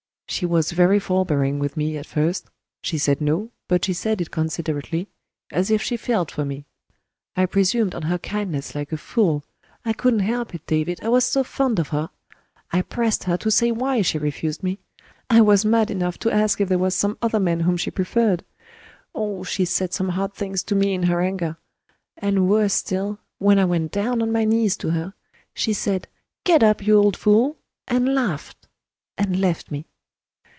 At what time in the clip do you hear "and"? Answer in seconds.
22.15-22.47, 27.85-28.15, 29.17-29.37